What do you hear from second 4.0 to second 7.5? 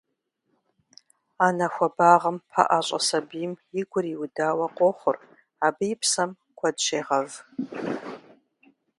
иудауэ къохъур, абы и псэм куэд щегъэв.